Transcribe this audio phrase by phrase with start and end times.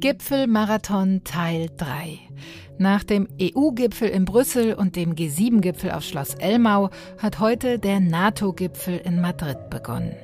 [0.00, 2.18] Gipfelmarathon Teil 3.
[2.78, 8.98] Nach dem EU-Gipfel in Brüssel und dem G7-Gipfel auf Schloss Elmau hat heute der NATO-Gipfel
[8.98, 10.14] in Madrid begonnen.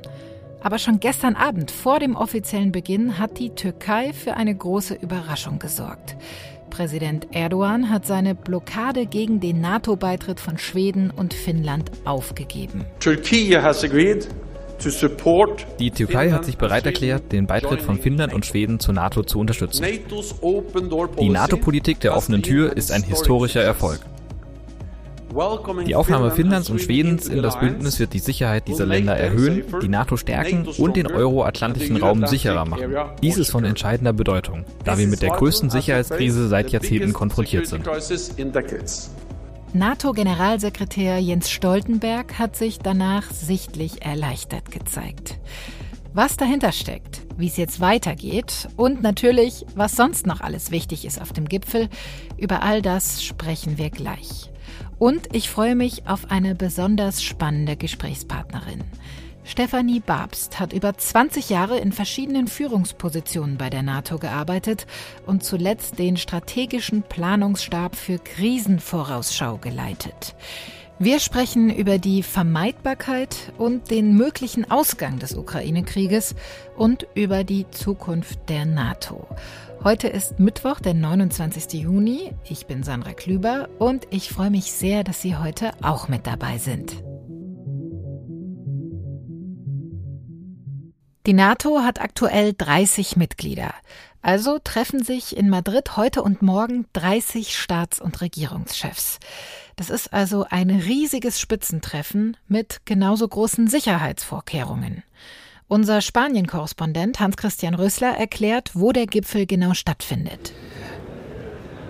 [0.63, 5.59] Aber schon gestern Abend vor dem offiziellen Beginn hat die Türkei für eine große Überraschung
[5.59, 6.17] gesorgt.
[6.69, 12.85] Präsident Erdogan hat seine Blockade gegen den NATO-Beitritt von Schweden und Finnland aufgegeben.
[13.01, 14.29] Turkey has agreed
[15.79, 19.39] die Türkei hat sich bereit erklärt, den Beitritt von Finnland und Schweden zur NATO zu
[19.39, 19.85] unterstützen.
[21.19, 24.01] Die NATO-Politik der offenen Tür ist ein historischer Erfolg.
[25.87, 29.89] Die Aufnahme Finnlands und Schwedens in das Bündnis wird die Sicherheit dieser Länder erhöhen, die
[29.89, 32.95] NATO stärken und den euroatlantischen Raum sicherer machen.
[33.23, 37.87] Dies ist von entscheidender Bedeutung, da wir mit der größten Sicherheitskrise seit Jahrzehnten konfrontiert sind.
[39.79, 45.39] NATO-Generalsekretär Jens Stoltenberg hat sich danach sichtlich erleichtert gezeigt.
[46.15, 51.21] Was dahinter steckt, wie es jetzt weitergeht und natürlich, was sonst noch alles wichtig ist
[51.21, 51.91] auf dem Gipfel,
[52.39, 54.51] über all das sprechen wir gleich.
[54.99, 58.83] Und ich freue mich auf eine besonders spannende Gesprächspartnerin.
[59.47, 64.89] Stefanie Babst hat über 20 Jahre in verschiedenen Führungspositionen bei der NATO gearbeitet
[65.25, 70.35] und zuletzt den strategischen Planungsstab für Krisenvorausschau geleitet.
[70.99, 76.35] Wir sprechen über die Vermeidbarkeit und den möglichen Ausgang des Ukraine-Krieges
[76.77, 79.29] und über die Zukunft der NATO.
[79.85, 81.75] Heute ist Mittwoch, der 29.
[81.75, 82.33] Juni.
[82.49, 86.59] Ich bin Sandra Klüber und ich freue mich sehr, dass Sie heute auch mit dabei
[86.59, 86.97] sind.
[91.27, 93.75] Die NATO hat aktuell 30 Mitglieder.
[94.23, 99.19] Also treffen sich in Madrid heute und morgen 30 Staats- und Regierungschefs.
[99.75, 105.03] Das ist also ein riesiges Spitzentreffen mit genauso großen Sicherheitsvorkehrungen.
[105.67, 110.53] Unser Spanien-Korrespondent Hans-Christian Rösler erklärt, wo der Gipfel genau stattfindet.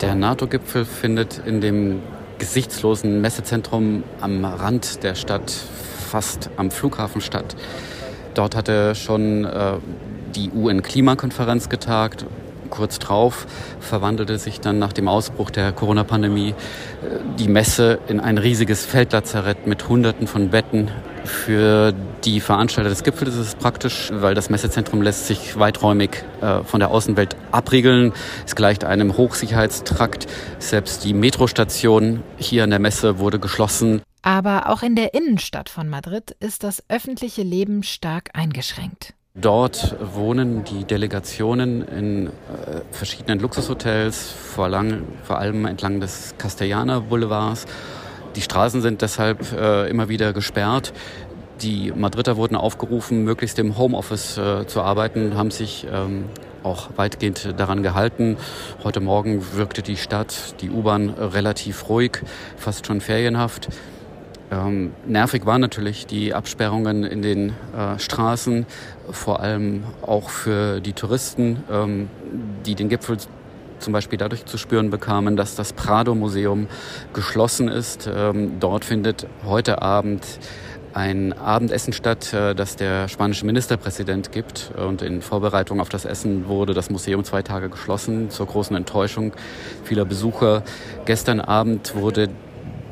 [0.01, 2.01] Der NATO-Gipfel findet in dem
[2.39, 7.55] gesichtslosen Messezentrum am Rand der Stadt, fast am Flughafen statt.
[8.37, 9.79] Dort hatte schon äh,
[10.35, 12.27] die UN-Klimakonferenz getagt.
[12.69, 13.47] Kurz drauf
[13.81, 16.55] verwandelte sich dann nach dem Ausbruch der Corona-Pandemie äh,
[17.39, 20.91] die Messe in ein riesiges Feldlazarett mit Hunderten von Betten.
[21.25, 26.63] Für die Veranstalter des Gipfels ist es praktisch, weil das Messezentrum lässt sich weiträumig äh,
[26.63, 28.13] von der Außenwelt abriegeln.
[28.45, 30.27] Es gleicht einem Hochsicherheitstrakt.
[30.59, 34.03] Selbst die Metrostation hier an der Messe wurde geschlossen.
[34.27, 39.15] Aber auch in der Innenstadt von Madrid ist das öffentliche Leben stark eingeschränkt.
[39.37, 42.31] Dort wohnen die Delegationen in äh,
[42.91, 47.67] verschiedenen Luxushotels, vor, lang, vor, allem entlang des Castellana Boulevards.
[48.35, 50.93] Die Straßen sind deshalb äh, immer wieder gesperrt.
[51.63, 56.25] Die Madrider wurden aufgerufen, möglichst im Homeoffice äh, zu arbeiten, haben sich ähm,
[56.65, 58.39] auch weitgehend daran gehalten.
[58.83, 62.23] Heute Morgen wirkte die Stadt, die U-Bahn relativ ruhig,
[62.57, 63.69] fast schon ferienhaft.
[64.51, 68.67] Ähm, nervig waren natürlich die Absperrungen in den äh, Straßen,
[69.11, 72.09] vor allem auch für die Touristen, ähm,
[72.65, 73.19] die den Gipfel
[73.79, 76.69] zum Beispiel dadurch zu spüren bekamen, dass das Prado-Museum
[77.13, 78.09] geschlossen ist.
[78.13, 80.25] Ähm, dort findet heute Abend
[80.95, 84.71] ein Abendessen statt, äh, das der spanische Ministerpräsident gibt.
[84.77, 89.33] Und in Vorbereitung auf das Essen wurde das Museum zwei Tage geschlossen, zur großen Enttäuschung
[89.85, 90.63] vieler Besucher.
[91.05, 92.31] Gestern Abend wurde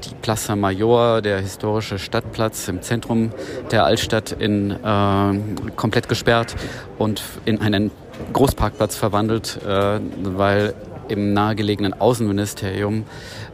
[0.04, 3.31] die Plaza Mayor, der historische Stadtplatz im Zentrum
[3.70, 6.54] der Altstadt, in, äh, komplett gesperrt
[6.98, 7.91] und in einen
[8.32, 10.75] Großparkplatz verwandelt, äh, weil
[11.09, 13.04] im nahegelegenen Außenministerium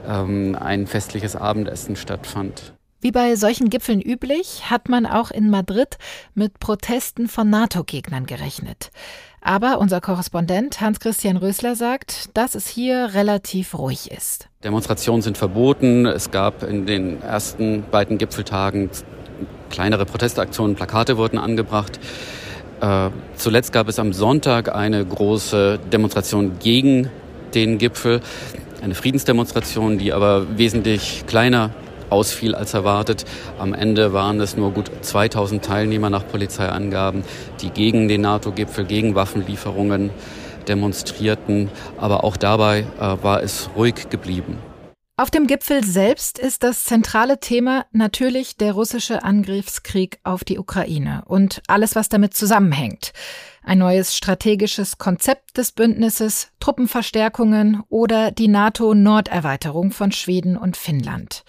[0.09, 2.75] ähm, ein festliches Abendessen stattfand.
[3.03, 5.97] Wie bei solchen Gipfeln üblich, hat man auch in Madrid
[6.35, 8.91] mit Protesten von NATO-Gegnern gerechnet.
[9.41, 14.49] Aber unser Korrespondent Hans-Christian Rösler sagt, dass es hier relativ ruhig ist.
[14.63, 16.07] Demonstrationen sind verboten.
[16.07, 18.91] Es gab in den ersten beiden Gipfeltagen
[19.71, 21.99] kleinere Protestaktionen, Plakate wurden angebracht.
[22.81, 27.09] Äh, zuletzt gab es am Sonntag eine große Demonstration gegen
[27.55, 28.21] den Gipfel,
[28.83, 31.71] eine Friedensdemonstration, die aber wesentlich kleiner
[32.11, 33.25] ausfiel als erwartet.
[33.59, 37.25] Am Ende waren es nur gut 2000 Teilnehmer nach Polizeiangaben,
[37.61, 40.11] die gegen den NATO-Gipfel, gegen Waffenlieferungen
[40.69, 41.71] demonstrierten.
[41.97, 44.59] Aber auch dabei äh, war es ruhig geblieben.
[45.21, 51.25] Auf dem Gipfel selbst ist das zentrale Thema natürlich der russische Angriffskrieg auf die Ukraine
[51.27, 53.13] und alles, was damit zusammenhängt.
[53.63, 61.45] Ein neues strategisches Konzept des Bündnisses, Truppenverstärkungen oder die NATO-Norderweiterung von Schweden und Finnland.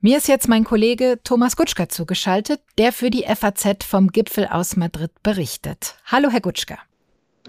[0.00, 4.76] Mir ist jetzt mein Kollege Thomas Gutschka zugeschaltet, der für die FAZ vom Gipfel aus
[4.76, 5.96] Madrid berichtet.
[6.04, 6.78] Hallo, Herr Gutschka.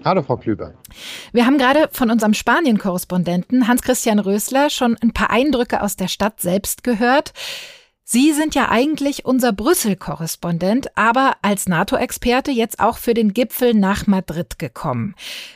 [0.04, 0.74] Hallo, Frau Klüber.
[1.32, 6.40] Wir haben gerade von unserem Spanien-Korrespondenten Hans-Christian Rösler schon ein paar Eindrücke aus der Stadt
[6.40, 7.32] selbst gehört.
[8.04, 14.06] Sie sind ja eigentlich unser Brüssel-Korrespondent, aber als NATO-Experte jetzt auch für den Gipfel nach
[14.06, 15.14] Madrid gekommen.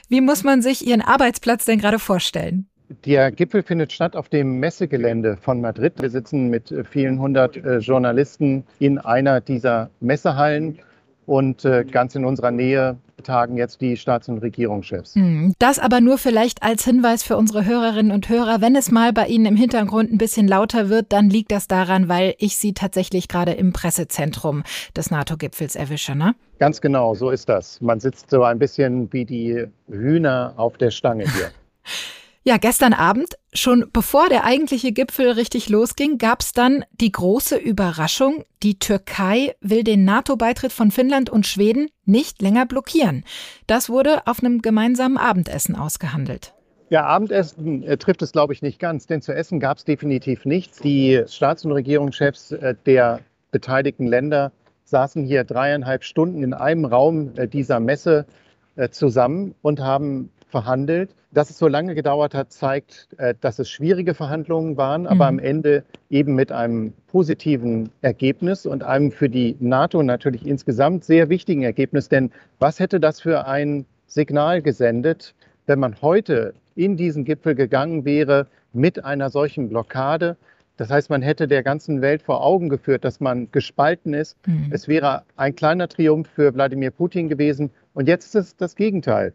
[0.09, 2.69] Wie muss man sich Ihren Arbeitsplatz denn gerade vorstellen?
[3.05, 5.95] Der Gipfel findet statt auf dem Messegelände von Madrid.
[6.01, 10.79] Wir sitzen mit vielen hundert äh, Journalisten in einer dieser Messehallen
[11.27, 15.15] und äh, ganz in unserer Nähe tagen jetzt die Staats- und Regierungschefs.
[15.15, 18.61] Hm, das aber nur vielleicht als Hinweis für unsere Hörerinnen und Hörer.
[18.61, 22.09] Wenn es mal bei Ihnen im Hintergrund ein bisschen lauter wird, dann liegt das daran,
[22.09, 24.65] weil ich Sie tatsächlich gerade im Pressezentrum
[24.97, 26.35] des NATO-Gipfels erwische, ne?
[26.59, 27.81] Ganz genau, so ist das.
[27.81, 31.51] Man sitzt so ein bisschen wie die Hühner auf der Stange hier.
[32.45, 37.57] Ja, gestern Abend, schon bevor der eigentliche Gipfel richtig losging, gab es dann die große
[37.57, 43.23] Überraschung, die Türkei will den NATO-Beitritt von Finnland und Schweden nicht länger blockieren.
[43.69, 46.53] Das wurde auf einem gemeinsamen Abendessen ausgehandelt.
[46.91, 50.45] Ja, Abendessen äh, trifft es, glaube ich, nicht ganz, denn zu essen gab es definitiv
[50.45, 50.81] nichts.
[50.81, 53.21] Die Staats- und Regierungschefs äh, der
[53.53, 54.51] beteiligten Länder
[54.87, 58.27] saßen hier dreieinhalb Stunden in einem Raum äh, dieser Messe
[58.75, 61.17] äh, zusammen und haben verhandelt.
[61.33, 65.39] Dass es so lange gedauert hat, zeigt, äh, dass es schwierige Verhandlungen waren, aber mhm.
[65.39, 71.29] am Ende eben mit einem positiven Ergebnis und einem für die NATO natürlich insgesamt sehr
[71.29, 72.09] wichtigen Ergebnis.
[72.09, 75.35] Denn was hätte das für ein Signal gesendet,
[75.67, 80.37] wenn man heute in diesen Gipfel gegangen wäre mit einer solchen Blockade?
[80.77, 84.37] Das heißt, man hätte der ganzen Welt vor Augen geführt, dass man gespalten ist.
[84.47, 84.69] Mhm.
[84.71, 87.71] Es wäre ein kleiner Triumph für Wladimir Putin gewesen.
[87.95, 89.33] Und jetzt ist es das Gegenteil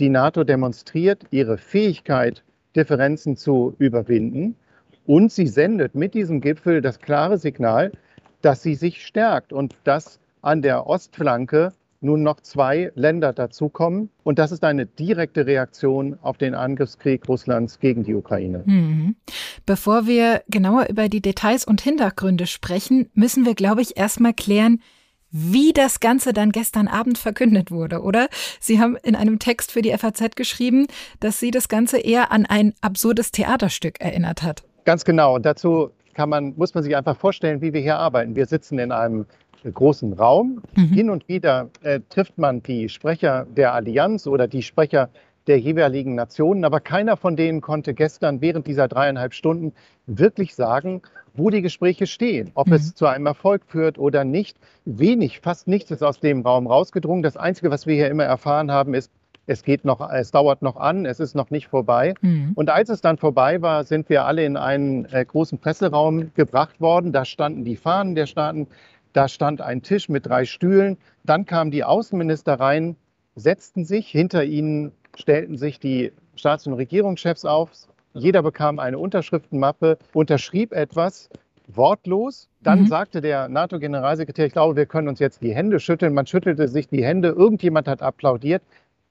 [0.00, 2.42] die NATO demonstriert ihre Fähigkeit,
[2.74, 4.56] Differenzen zu überwinden.
[5.06, 7.92] Und sie sendet mit diesem Gipfel das klare Signal,
[8.42, 14.08] dass sie sich stärkt und dass an der Ostflanke nun noch zwei Länder dazukommen.
[14.22, 18.62] Und das ist eine direkte Reaktion auf den Angriffskrieg Russlands gegen die Ukraine.
[18.64, 19.16] Mhm.
[19.66, 24.80] Bevor wir genauer über die Details und Hintergründe sprechen, müssen wir, glaube ich, erstmal klären,
[25.30, 28.28] wie das Ganze dann gestern Abend verkündet wurde, oder?
[28.58, 30.86] Sie haben in einem Text für die FAZ geschrieben,
[31.20, 34.62] dass Sie das Ganze eher an ein absurdes Theaterstück erinnert hat.
[34.84, 35.36] Ganz genau.
[35.36, 38.34] Und dazu kann man, muss man sich einfach vorstellen, wie wir hier arbeiten.
[38.34, 39.26] Wir sitzen in einem
[39.72, 40.62] großen Raum.
[40.74, 40.88] Mhm.
[40.88, 45.10] Hin und wieder äh, trifft man die Sprecher der Allianz oder die Sprecher
[45.46, 49.72] der jeweiligen Nationen, aber keiner von denen konnte gestern während dieser dreieinhalb Stunden
[50.06, 51.02] wirklich sagen,
[51.34, 52.74] wo die Gespräche stehen, ob mhm.
[52.74, 54.56] es zu einem Erfolg führt oder nicht.
[54.84, 57.22] Wenig, fast nichts ist aus dem Raum rausgedrungen.
[57.22, 59.10] Das Einzige, was wir hier immer erfahren haben, ist,
[59.46, 62.14] es geht noch, es dauert noch an, es ist noch nicht vorbei.
[62.20, 62.52] Mhm.
[62.54, 66.80] Und als es dann vorbei war, sind wir alle in einen äh, großen Presseraum gebracht
[66.80, 67.12] worden.
[67.12, 68.68] Da standen die Fahnen der Staaten,
[69.12, 70.98] da stand ein Tisch mit drei Stühlen.
[71.24, 72.96] Dann kamen die Außenminister rein,
[73.34, 77.70] setzten sich, hinter ihnen stellten sich die Staats- und Regierungschefs auf,
[78.14, 81.28] jeder bekam eine Unterschriftenmappe, unterschrieb etwas
[81.68, 82.48] wortlos.
[82.62, 82.86] Dann mhm.
[82.86, 86.14] sagte der NATO-Generalsekretär, ich glaube, wir können uns jetzt die Hände schütteln.
[86.14, 88.62] Man schüttelte sich die Hände, irgendjemand hat applaudiert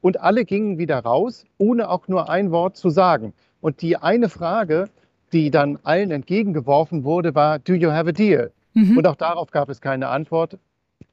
[0.02, 3.34] und alle gingen wieder raus, ohne auch nur ein Wort zu sagen.
[3.62, 4.90] Und die eine Frage,
[5.34, 8.52] die dann allen entgegengeworfen wurde, war, do you have a deal?
[8.74, 8.98] Mhm.
[8.98, 10.58] Und auch darauf gab es keine Antwort,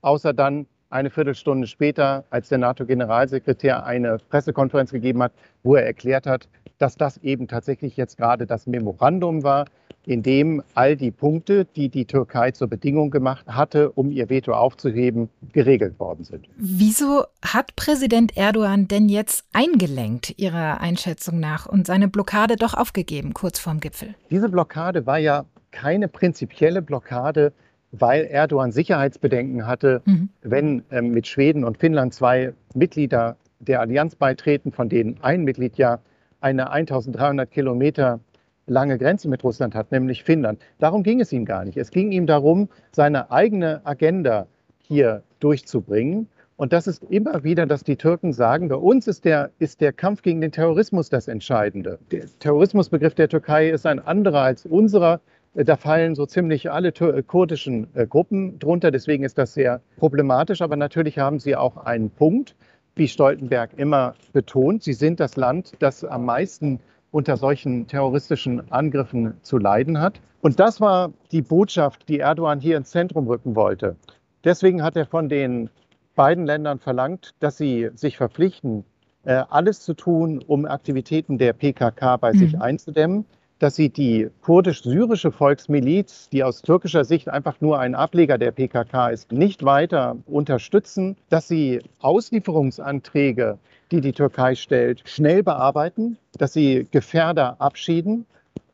[0.01, 0.67] außer dann
[0.97, 6.49] eine Viertelstunde später, als der NATO-Generalsekretär eine Pressekonferenz gegeben hat, wo er erklärt hat,
[6.79, 9.67] dass das eben tatsächlich jetzt gerade das Memorandum war,
[10.07, 14.53] in dem all die Punkte, die die Türkei zur Bedingung gemacht hatte, um ihr Veto
[14.53, 16.47] aufzuheben, geregelt worden sind.
[16.57, 23.35] Wieso hat Präsident Erdogan denn jetzt eingelenkt, Ihrer Einschätzung nach, und seine Blockade doch aufgegeben,
[23.35, 24.15] kurz vorm Gipfel?
[24.31, 27.53] Diese Blockade war ja keine prinzipielle Blockade,
[27.99, 30.29] weil Erdogan Sicherheitsbedenken hatte, mhm.
[30.43, 35.77] wenn äh, mit Schweden und Finnland zwei Mitglieder der Allianz beitreten, von denen ein Mitglied
[35.77, 36.01] ja
[36.41, 38.21] eine 1300 Kilometer
[38.67, 40.61] lange Grenze mit Russland hat, nämlich Finnland.
[40.79, 41.77] Darum ging es ihm gar nicht.
[41.77, 44.47] Es ging ihm darum, seine eigene Agenda
[44.79, 46.29] hier durchzubringen.
[46.57, 49.93] Und das ist immer wieder, dass die Türken sagen, bei uns ist der, ist der
[49.93, 51.99] Kampf gegen den Terrorismus das Entscheidende.
[52.11, 55.21] Der Terrorismusbegriff der Türkei ist ein anderer als unserer.
[55.65, 58.91] Da fallen so ziemlich alle kurdischen äh, Gruppen drunter.
[58.91, 60.61] Deswegen ist das sehr problematisch.
[60.61, 62.55] Aber natürlich haben sie auch einen Punkt
[62.97, 69.35] wie Stoltenberg immer betont, sie sind das Land, das am meisten unter solchen terroristischen Angriffen
[69.43, 70.21] zu leiden hat.
[70.41, 73.97] Und das war die Botschaft, die Erdogan hier ins Zentrum rücken wollte.
[74.45, 75.71] Deswegen hat er von den
[76.15, 78.85] beiden Ländern verlangt, dass sie sich verpflichten,
[79.25, 82.39] äh, alles zu tun, um Aktivitäten der PKK bei mhm.
[82.39, 83.27] sich einzudämmen.
[83.59, 89.09] Dass sie die kurdisch-syrische Volksmiliz, die aus türkischer Sicht einfach nur ein Ableger der PKK
[89.09, 93.59] ist, nicht weiter unterstützen, dass sie Auslieferungsanträge,
[93.91, 98.27] die die Türkei stellt, schnell bearbeiten, dass sie Gefährder abschieden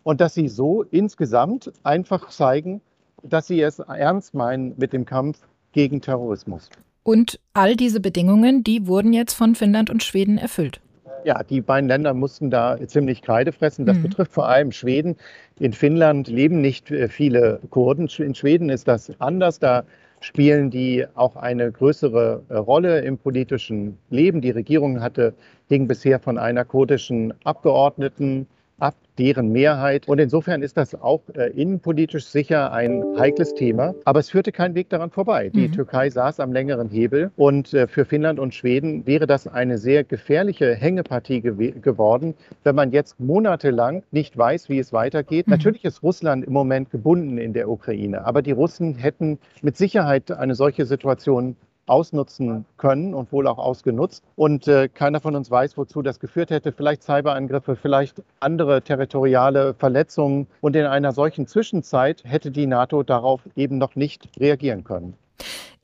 [0.03, 2.81] und dass sie so insgesamt einfach zeigen,
[3.23, 5.39] dass sie es ernst meinen mit dem Kampf
[5.73, 6.69] gegen Terrorismus.
[7.05, 10.81] Und all diese Bedingungen, die wurden jetzt von Finnland und Schweden erfüllt.
[11.25, 13.87] Ja, die beiden Länder mussten da ziemlich Kreide fressen.
[13.87, 14.03] Das mhm.
[14.03, 15.17] betrifft vor allem Schweden.
[15.59, 18.09] In Finnland leben nicht äh, viele Kurden.
[18.19, 19.59] In Schweden ist das anders.
[19.59, 19.85] Da
[20.21, 24.41] spielen die auch eine größere äh, Rolle im politischen Leben.
[24.41, 25.35] Die Regierung hatte,
[25.69, 28.47] hing bisher von einer kurdischen Abgeordneten
[28.79, 30.09] ab, deren Mehrheit.
[30.09, 33.95] Und insofern ist das auch äh, innenpolitisch sicher ein heikles Thema.
[34.05, 35.51] Aber es führte kein Weg daran vorbei.
[35.51, 35.73] Die mhm.
[35.73, 37.31] Türkei saß am längeren Hebel.
[37.37, 42.75] Und äh, für Finnland und Schweden wäre das eine sehr gefährliche Hängepartie gew geworden, wenn
[42.75, 45.47] man jetzt monatelang nicht weiß, wie es weitergeht.
[45.47, 45.53] Mhm.
[45.53, 48.25] Natürlich ist Russland im Moment gebunden in der Ukraine.
[48.25, 54.25] Aber die Russen hätten mit Sicherheit eine solche Situation ausnutzen können und wohl auch ausgenutzt.
[54.37, 56.73] Und äh, keiner von uns weiß, wozu das geführt hätte.
[56.73, 60.47] Vielleicht Cyberangriffe, vielleicht andere territoriale Verletzungen.
[60.61, 65.15] Und in einer solchen Zwischenzeit hätte die NATO darauf eben noch nicht reagieren können.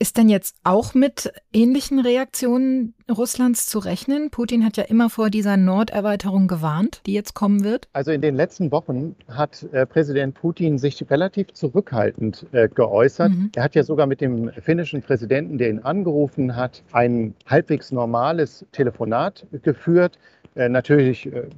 [0.00, 4.30] Ist denn jetzt auch mit ähnlichen Reaktionen Russlands zu rechnen?
[4.30, 7.88] Putin hat ja immer vor dieser Norderweiterung gewarnt, die jetzt kommen wird.
[7.94, 13.32] Also in den letzten Wochen hat äh, Präsident Putin sich relativ zurückhaltend äh, geäußert.
[13.32, 13.50] Mhm.
[13.56, 18.64] Er hat ja sogar mit dem finnischen Präsidenten, der ihn angerufen hat, ein halbwegs normales
[18.70, 20.16] Telefonat geführt.
[20.54, 21.48] Äh, natürlich äh,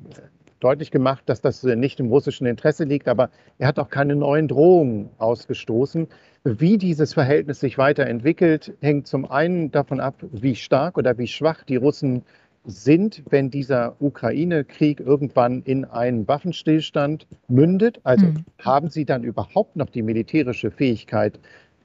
[0.61, 3.29] deutlich gemacht, dass das äh, nicht im russischen Interesse liegt, aber
[3.59, 6.09] er hat auch keine neuen Drohungen ausgestoßen.
[6.45, 11.65] Wie dieses Verhältnis sich weiterentwickelt, hängt zum einen davon ab, wie stark oder wie schwach
[11.65, 12.23] die Russen
[12.65, 18.01] sind, wenn dieser Ukraine-Krieg irgendwann in einen Waffenstillstand mündet.
[18.05, 18.45] Also mhm.
[18.59, 21.39] haben sie dann überhaupt noch die militärische Fähigkeit,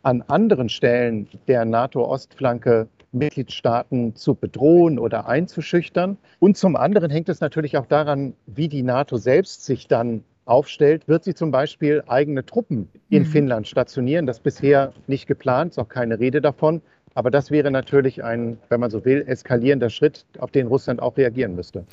[0.03, 6.17] an anderen Stellen der NATO-Ostflanke Mitgliedstaaten zu bedrohen oder einzuschüchtern.
[6.39, 11.07] Und zum anderen hängt es natürlich auch daran, wie die NATO selbst sich dann aufstellt,
[11.07, 13.27] wird sie zum Beispiel eigene Truppen in mhm.
[13.27, 14.25] Finnland stationieren.
[14.25, 16.81] Das bisher nicht geplant, ist auch keine Rede davon.
[17.15, 21.15] Aber das wäre natürlich ein, wenn man so will, eskalierender Schritt, auf den Russland auch
[21.17, 21.85] reagieren müsste.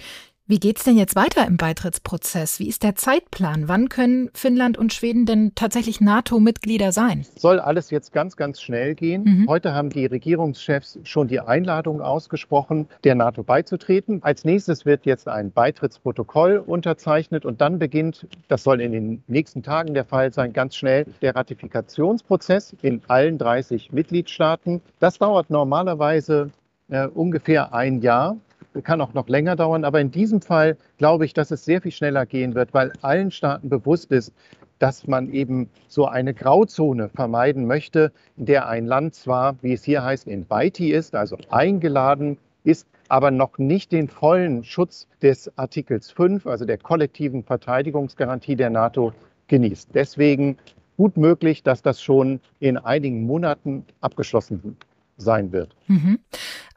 [0.53, 2.59] Wie geht es denn jetzt weiter im Beitrittsprozess?
[2.59, 3.69] Wie ist der Zeitplan?
[3.69, 7.25] Wann können Finnland und Schweden denn tatsächlich NATO-Mitglieder sein?
[7.37, 9.25] Soll alles jetzt ganz, ganz schnell gehen.
[9.25, 9.49] Mhm.
[9.49, 14.23] Heute haben die Regierungschefs schon die Einladung ausgesprochen, der NATO beizutreten.
[14.23, 19.63] Als nächstes wird jetzt ein Beitrittsprotokoll unterzeichnet und dann beginnt, das soll in den nächsten
[19.63, 24.83] Tagen der Fall sein, ganz schnell der Ratifikationsprozess in allen 30 Mitgliedstaaten.
[25.01, 26.51] Das dauert normalerweise
[26.91, 28.37] äh, ungefähr ein Jahr
[28.83, 29.85] kann auch noch länger dauern.
[29.85, 33.31] Aber in diesem Fall glaube ich, dass es sehr viel schneller gehen wird, weil allen
[33.31, 34.33] Staaten bewusst ist,
[34.79, 39.85] dass man eben so eine Grauzone vermeiden möchte, in der ein Land zwar, wie es
[39.85, 45.57] hier heißt, in Beiti ist, also eingeladen ist, aber noch nicht den vollen Schutz des
[45.57, 49.13] Artikels 5, also der kollektiven Verteidigungsgarantie der NATO,
[49.47, 49.91] genießt.
[49.95, 50.57] Deswegen
[50.97, 54.77] gut möglich, dass das schon in einigen Monaten abgeschlossen
[55.17, 55.75] sein wird.
[55.87, 56.19] Mhm.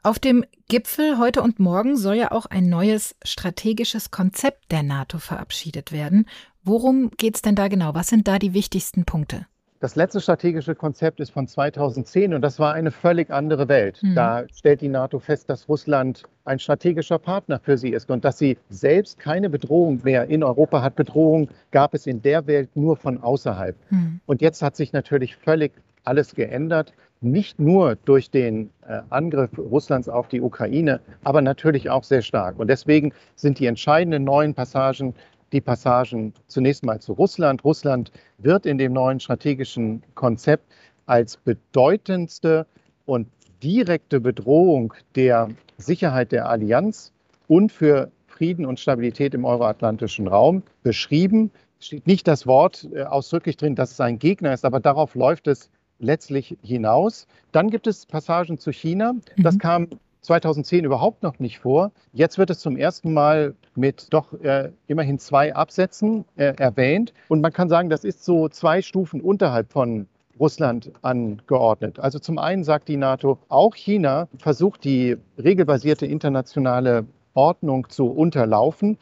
[0.02, 5.18] Auf dem Gipfel heute und morgen soll ja auch ein neues strategisches Konzept der NATO
[5.18, 6.26] verabschiedet werden.
[6.62, 7.94] Worum geht es denn da genau?
[7.94, 9.46] Was sind da die wichtigsten Punkte?
[9.78, 14.02] Das letzte strategische Konzept ist von 2010 und das war eine völlig andere Welt.
[14.02, 14.14] Mhm.
[14.14, 18.38] Da stellt die NATO fest, dass Russland ein strategischer Partner für sie ist und dass
[18.38, 20.96] sie selbst keine Bedrohung mehr in Europa hat.
[20.96, 23.76] Bedrohung gab es in der Welt nur von außerhalb.
[23.90, 24.20] Mhm.
[24.24, 25.72] Und jetzt hat sich natürlich völlig
[26.04, 32.04] alles geändert nicht nur durch den äh, Angriff Russlands auf die Ukraine, aber natürlich auch
[32.04, 32.58] sehr stark.
[32.58, 35.14] Und deswegen sind die entscheidenden neuen Passagen
[35.52, 37.64] die Passagen zunächst mal zu Russland.
[37.64, 40.64] Russland wird in dem neuen strategischen Konzept
[41.06, 42.66] als bedeutendste
[43.04, 43.28] und
[43.62, 47.12] direkte Bedrohung der Sicherheit der Allianz
[47.48, 51.50] und für Frieden und Stabilität im euroatlantischen Raum beschrieben.
[51.78, 55.14] Es steht nicht das Wort äh, ausdrücklich drin, dass es ein Gegner ist, aber darauf
[55.14, 57.26] läuft es letztlich hinaus.
[57.52, 59.14] Dann gibt es Passagen zu China.
[59.36, 59.58] Das mhm.
[59.58, 59.88] kam
[60.22, 61.92] 2010 überhaupt noch nicht vor.
[62.12, 67.14] Jetzt wird es zum ersten Mal mit doch äh, immerhin zwei Absätzen äh, erwähnt.
[67.28, 70.06] Und man kann sagen, das ist so zwei Stufen unterhalb von
[70.38, 71.98] Russland angeordnet.
[71.98, 78.98] Also zum einen sagt die NATO, auch China versucht die regelbasierte internationale Ordnung zu unterlaufen.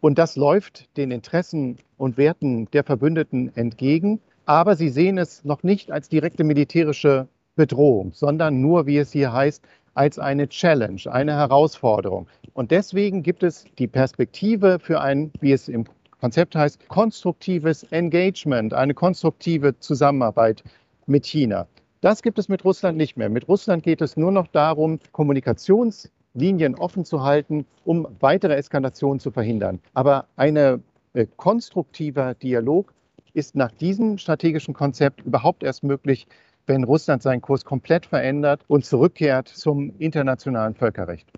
[0.00, 4.20] Und das läuft den Interessen und Werten der Verbündeten entgegen.
[4.48, 9.30] Aber sie sehen es noch nicht als direkte militärische Bedrohung, sondern nur, wie es hier
[9.30, 9.62] heißt,
[9.92, 12.28] als eine Challenge, eine Herausforderung.
[12.54, 15.84] Und deswegen gibt es die Perspektive für ein, wie es im
[16.22, 20.64] Konzept heißt konstruktives Engagement, eine konstruktive Zusammenarbeit
[21.04, 21.66] mit China.
[22.00, 23.28] Das gibt es mit Russland nicht mehr.
[23.28, 29.30] Mit Russland geht es nur noch darum, Kommunikationslinien offen zu halten, um weitere Eskalationen zu
[29.30, 29.80] verhindern.
[29.92, 30.78] Aber ein äh,
[31.36, 32.94] konstruktiver Dialog
[33.32, 36.26] ist nach diesem strategischen Konzept überhaupt erst möglich,
[36.66, 41.30] wenn Russland seinen Kurs komplett verändert und zurückkehrt zum internationalen Völkerrecht.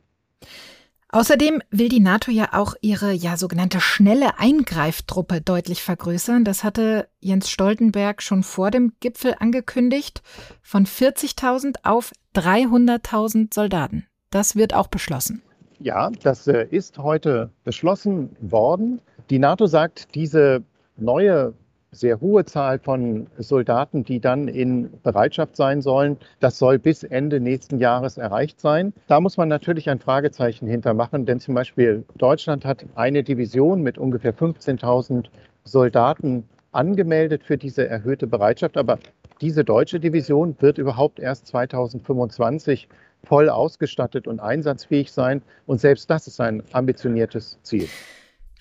[1.12, 6.44] Außerdem will die NATO ja auch ihre ja sogenannte schnelle Eingreiftruppe deutlich vergrößern.
[6.44, 10.22] Das hatte Jens Stoltenberg schon vor dem Gipfel angekündigt.
[10.62, 14.06] Von 40.000 auf 300.000 Soldaten.
[14.30, 15.42] Das wird auch beschlossen.
[15.80, 19.00] Ja, das äh, ist heute beschlossen worden.
[19.30, 20.62] Die NATO sagt, diese
[20.96, 21.54] neue
[21.92, 26.16] sehr hohe Zahl von Soldaten, die dann in Bereitschaft sein sollen.
[26.38, 28.92] Das soll bis Ende nächsten Jahres erreicht sein.
[29.08, 33.98] Da muss man natürlich ein Fragezeichen hintermachen, denn zum Beispiel Deutschland hat eine Division mit
[33.98, 35.26] ungefähr 15.000
[35.64, 38.76] Soldaten angemeldet für diese erhöhte Bereitschaft.
[38.76, 38.98] Aber
[39.40, 42.88] diese deutsche Division wird überhaupt erst 2025
[43.24, 45.42] voll ausgestattet und einsatzfähig sein.
[45.66, 47.88] Und selbst das ist ein ambitioniertes Ziel.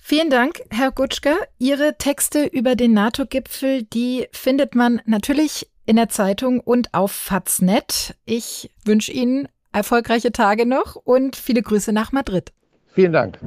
[0.01, 1.35] Vielen Dank, Herr Gutschka.
[1.57, 8.15] Ihre Texte über den NATO-Gipfel, die findet man natürlich in der Zeitung und auf Faznet.
[8.25, 12.51] Ich wünsche Ihnen erfolgreiche Tage noch und viele Grüße nach Madrid.
[12.93, 13.39] Vielen Dank.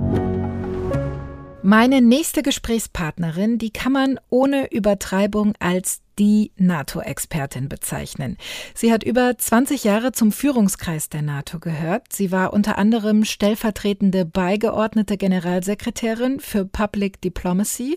[1.64, 8.36] Meine nächste Gesprächspartnerin, die kann man ohne Übertreibung als die NATO-Expertin bezeichnen.
[8.74, 12.12] Sie hat über 20 Jahre zum Führungskreis der NATO gehört.
[12.12, 17.96] Sie war unter anderem stellvertretende beigeordnete Generalsekretärin für Public Diplomacy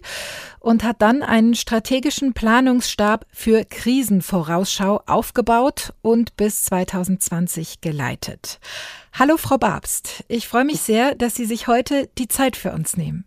[0.60, 8.60] und hat dann einen strategischen Planungsstab für Krisenvorausschau aufgebaut und bis 2020 geleitet.
[9.12, 10.24] Hallo, Frau Babst.
[10.27, 13.25] Ich freue mich sehr, dass Sie sich heute die Zeit für uns nehmen.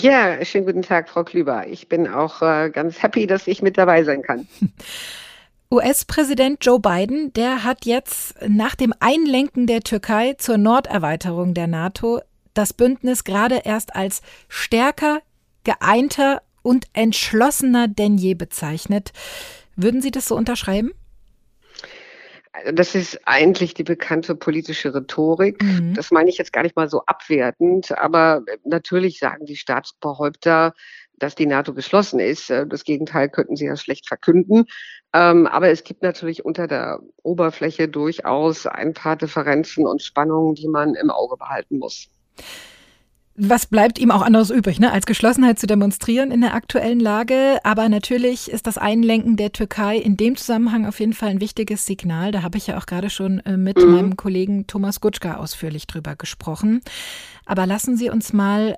[0.00, 1.66] Ja, schönen guten Tag, Frau Klüber.
[1.68, 4.48] Ich bin auch äh, ganz happy, dass ich mit dabei sein kann.
[5.70, 12.20] US-Präsident Joe Biden, der hat jetzt nach dem Einlenken der Türkei zur Norderweiterung der NATO
[12.54, 15.20] das Bündnis gerade erst als stärker,
[15.64, 19.12] geeinter und entschlossener denn je bezeichnet.
[19.76, 20.92] Würden Sie das so unterschreiben?
[22.72, 25.62] Das ist eigentlich die bekannte politische Rhetorik.
[25.62, 25.94] Mhm.
[25.94, 30.72] Das meine ich jetzt gar nicht mal so abwertend, aber natürlich sagen die Staatsoberhäupter,
[31.16, 32.50] dass die NATO geschlossen ist.
[32.50, 34.66] Äh, das Gegenteil könnten sie ja schlecht verkünden.
[35.12, 40.68] Ähm, aber es gibt natürlich unter der Oberfläche durchaus ein paar Differenzen und Spannungen, die
[40.68, 42.08] man im Auge behalten muss
[43.36, 47.58] was bleibt ihm auch anderes übrig, ne, als Geschlossenheit zu demonstrieren in der aktuellen Lage.
[47.64, 51.84] Aber natürlich ist das Einlenken der Türkei in dem Zusammenhang auf jeden Fall ein wichtiges
[51.84, 52.30] Signal.
[52.30, 53.90] Da habe ich ja auch gerade schon äh, mit mhm.
[53.90, 56.80] meinem Kollegen Thomas Gutschka ausführlich drüber gesprochen.
[57.44, 58.76] Aber lassen Sie uns mal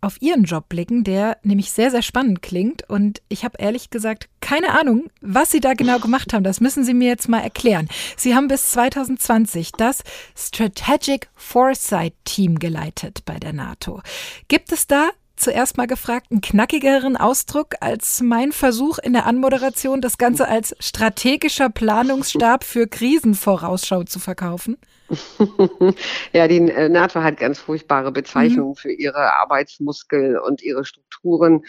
[0.00, 2.88] auf Ihren Job blicken, der nämlich sehr, sehr spannend klingt.
[2.88, 6.44] Und ich habe ehrlich gesagt keine Ahnung, was Sie da genau gemacht haben.
[6.44, 7.88] Das müssen Sie mir jetzt mal erklären.
[8.16, 10.02] Sie haben bis 2020 das
[10.36, 14.00] Strategic Foresight Team geleitet bei der NATO.
[14.48, 20.00] Gibt es da zuerst mal gefragt, einen knackigeren Ausdruck als mein Versuch in der Anmoderation,
[20.00, 24.76] das Ganze als strategischer Planungsstab für Krisenvorausschau zu verkaufen?
[26.32, 28.76] ja, die äh, NATO hat ganz furchtbare Bezeichnungen mhm.
[28.76, 31.62] für ihre Arbeitsmuskel und ihre Strukturen.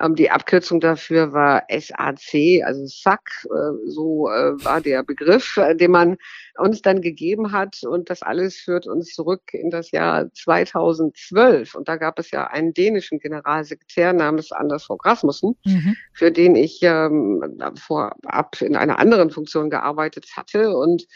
[0.00, 5.90] Ähm, die Abkürzung dafür war SAC, also SAC, äh, so äh, war der Begriff, den
[5.90, 6.16] man
[6.58, 7.82] uns dann gegeben hat.
[7.82, 11.74] Und das alles führt uns zurück in das Jahr 2012.
[11.74, 15.96] Und da gab es ja einen dänischen Generalsekretär namens Anders Fogh Rasmussen, mhm.
[16.12, 17.42] für den ich ähm,
[17.76, 20.76] vorab in einer anderen Funktion gearbeitet hatte.
[20.76, 21.06] Und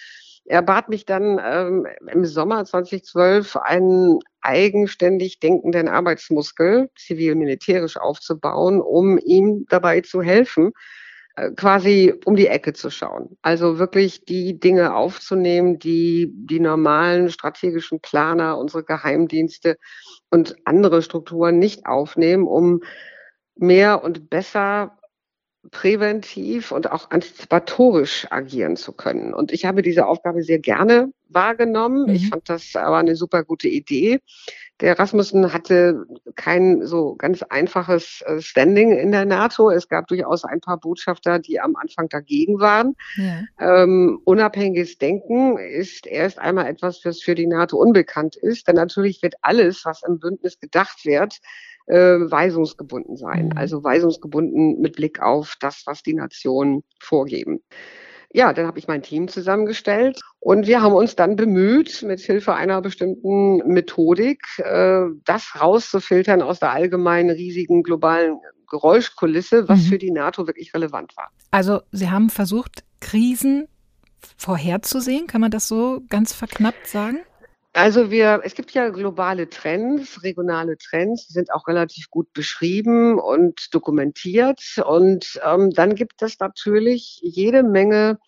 [0.49, 9.19] er bat mich dann ähm, im Sommer 2012 einen eigenständig denkenden Arbeitsmuskel zivil-militärisch aufzubauen, um
[9.19, 10.73] ihm dabei zu helfen,
[11.35, 13.37] äh, quasi um die Ecke zu schauen.
[13.43, 19.77] Also wirklich die Dinge aufzunehmen, die die normalen strategischen Planer, unsere Geheimdienste
[20.31, 22.83] und andere Strukturen nicht aufnehmen, um
[23.57, 24.96] mehr und besser
[25.71, 29.35] präventiv und auch antizipatorisch agieren zu können.
[29.35, 32.07] Und ich habe diese Aufgabe sehr gerne wahrgenommen.
[32.07, 32.15] Mhm.
[32.15, 34.21] Ich fand das aber eine super gute Idee.
[34.81, 39.71] Der Rasmussen hatte kein so ganz einfaches äh, Standing in der NATO.
[39.71, 42.95] Es gab durchaus ein paar Botschafter, die am Anfang dagegen waren.
[43.17, 43.43] Ja.
[43.59, 48.69] Ähm, unabhängiges Denken ist erst einmal etwas, was für die NATO unbekannt ist.
[48.69, 51.39] Denn natürlich wird alles, was im Bündnis gedacht wird,
[51.87, 53.47] äh, weisungsgebunden sein.
[53.47, 53.59] Mhm.
[53.59, 57.61] Also weisungsgebunden mit Blick auf das, was die Nationen vorgeben.
[58.33, 62.55] ja, dann habe ich mein Team zusammengestellt und wir haben uns dann bemüht, mit Hilfe
[62.55, 69.89] einer bestimmten Methodik, äh, das rauszufiltern aus der allgemeinen riesigen globalen Geräuschkulisse, was mhm.
[69.89, 71.31] für die NATO wirklich relevant war.
[71.51, 73.69] Also Sie haben versucht, Krisen
[74.37, 77.19] vorherzusehen, kann man das so ganz verknappt sagen?
[77.77, 83.19] Also wir, es gibt ja globale Trends, regionale Trends, die sind auch relativ gut beschrieben
[83.19, 84.63] und dokumentiert.
[84.87, 88.19] Und ähm, dann gibt es natürlich jede Menge,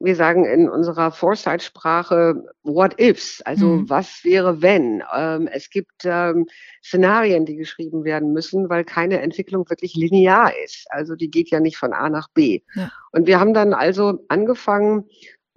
[0.00, 3.88] wir sagen in unserer Foresight-Sprache What ifs, also mhm.
[3.88, 5.04] was wäre wenn.
[5.14, 6.46] Ähm, es gibt ähm,
[6.84, 10.86] Szenarien, die geschrieben werden müssen, weil keine Entwicklung wirklich linear ist.
[10.90, 12.62] Also die geht ja nicht von A nach B.
[12.74, 12.90] Ja.
[13.12, 15.04] Und wir haben dann also angefangen,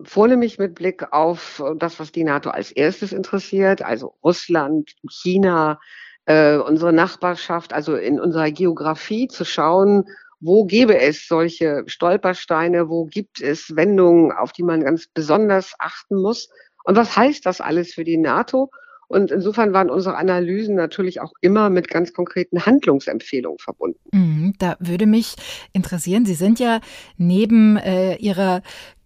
[0.03, 5.79] vornehmlich mit Blick auf äh, das, was die NATO als erstes interessiert, also Russland, China,
[6.25, 10.05] äh, unsere Nachbarschaft, also in unserer Geografie zu schauen,
[10.39, 16.21] wo gäbe es solche Stolpersteine, wo gibt es Wendungen, auf die man ganz besonders achten
[16.21, 16.49] muss
[16.85, 18.69] und was heißt das alles für die NATO?
[19.09, 23.99] Und insofern waren unsere Analysen natürlich auch immer mit ganz konkreten Handlungsempfehlungen verbunden.
[24.11, 25.35] Mhm, da würde mich
[25.73, 26.79] interessieren, Sie sind ja
[27.17, 28.61] neben äh, Ihrer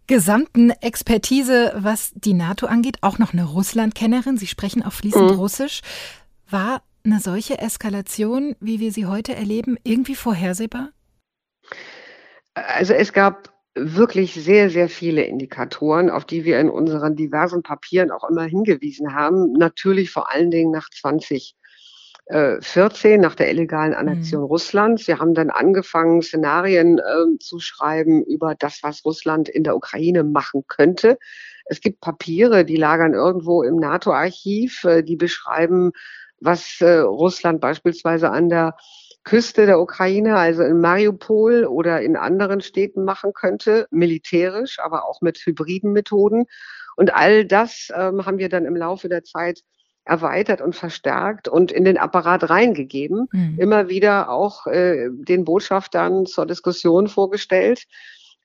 [0.08, 4.38] gesamten Expertise, was die NATO angeht, auch noch eine Russlandkennerin.
[4.38, 5.38] Sie sprechen auch fließend mhm.
[5.38, 5.82] Russisch.
[6.50, 10.90] War eine solche Eskalation, wie wir sie heute erleben, irgendwie vorhersehbar?
[12.54, 18.12] Also es gab wirklich sehr, sehr viele Indikatoren, auf die wir in unseren diversen Papieren
[18.12, 19.54] auch immer hingewiesen haben.
[19.54, 21.56] Natürlich vor allen Dingen nach 20
[22.30, 24.48] 14 nach der illegalen Annexion mhm.
[24.48, 25.08] Russlands.
[25.08, 30.24] Wir haben dann angefangen, Szenarien äh, zu schreiben über das, was Russland in der Ukraine
[30.24, 31.18] machen könnte.
[31.66, 35.92] Es gibt Papiere, die lagern irgendwo im NATO-Archiv, äh, die beschreiben,
[36.40, 38.76] was äh, Russland beispielsweise an der
[39.24, 45.22] Küste der Ukraine, also in Mariupol oder in anderen Städten machen könnte, militärisch, aber auch
[45.22, 46.46] mit hybriden Methoden.
[46.96, 49.62] Und all das ähm, haben wir dann im Laufe der Zeit
[50.06, 53.58] erweitert und verstärkt und in den Apparat reingegeben, mhm.
[53.58, 57.86] immer wieder auch äh, den Botschaftern zur Diskussion vorgestellt.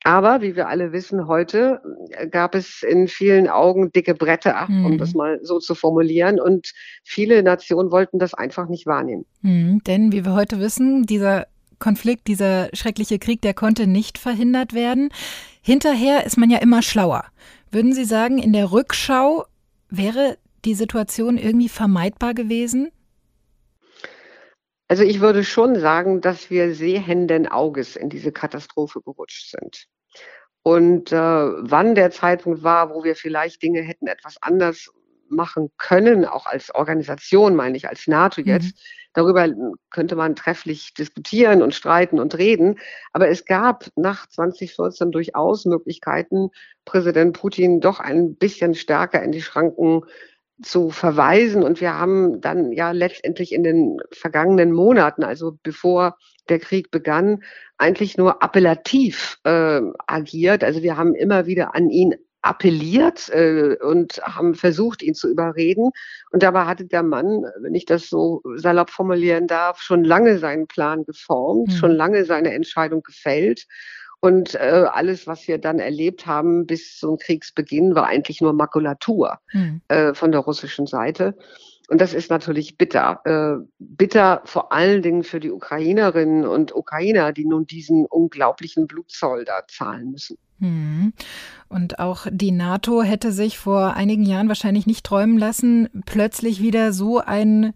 [0.05, 4.87] Aber wie wir alle wissen, heute äh, gab es in vielen Augen dicke Bretter, mhm.
[4.87, 6.39] um das mal so zu formulieren.
[6.39, 9.25] Und viele Nationen wollten das einfach nicht wahrnehmen.
[9.43, 11.49] Mhm, denn wie wir heute wissen, dieser
[11.81, 15.11] Konflikt, dieser schreckliche Krieg, der konnte nicht verhindert werden.
[15.63, 17.25] Hinterher ist man ja immer schlauer.
[17.71, 19.45] Würden Sie sagen, in der Rückschau
[19.91, 22.91] wäre die Situation irgendwie vermeidbar gewesen?
[24.89, 29.87] Also ich würde schon sagen, dass wir sehenden Auges in diese Katastrophe gerutscht sind.
[30.63, 34.91] Und äh, wann der Zeitpunkt war, wo wir vielleicht Dinge hätten etwas anders
[35.31, 38.81] machen können, auch als Organisation, meine ich, als NATO jetzt, mhm.
[39.13, 39.49] darüber
[39.91, 42.79] könnte man trefflich diskutieren und streiten und reden.
[43.13, 46.51] Aber es gab nach 2014 durchaus Möglichkeiten,
[46.87, 50.03] Präsident Putin doch ein bisschen stärker in die Schranken
[50.63, 51.63] zu verweisen.
[51.63, 56.17] Und wir haben dann ja letztendlich in den vergangenen Monaten, also bevor
[56.49, 57.43] der Krieg begann,
[57.77, 60.65] eigentlich nur appellativ äh, agiert.
[60.65, 65.91] Also wir haben immer wieder an ihn appelliert äh, und haben versucht, ihn zu überreden.
[66.31, 70.67] Und dabei hatte der Mann, wenn ich das so salopp formulieren darf, schon lange seinen
[70.67, 71.73] Plan geformt, mhm.
[71.73, 73.67] schon lange seine Entscheidung gefällt.
[74.21, 79.39] Und äh, alles, was wir dann erlebt haben bis zum Kriegsbeginn, war eigentlich nur Makulatur
[79.53, 79.81] mhm.
[79.89, 81.37] äh, von der russischen Seite.
[81.89, 83.21] Und das ist natürlich bitter.
[83.25, 89.45] Äh, bitter vor allen Dingen für die Ukrainerinnen und Ukrainer, die nun diesen unglaublichen Blutzoll
[89.47, 90.37] da zahlen müssen.
[90.61, 91.15] Hm.
[91.69, 96.93] Und auch die NATO hätte sich vor einigen Jahren wahrscheinlich nicht träumen lassen, plötzlich wieder
[96.93, 97.73] so einen,